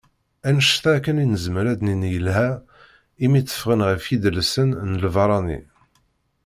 Annect-a 0.47 0.89
akken 0.97 1.21
i 1.23 1.25
nezmer 1.25 1.65
ad 1.71 1.77
d-nini 1.79 2.09
yelha 2.13 2.49
imi 3.23 3.39
tteffɣen 3.41 3.85
ɣef 3.87 4.03
yidelsan 4.11 4.69
n 4.89 4.91
lbeṛṛani. 5.03 5.59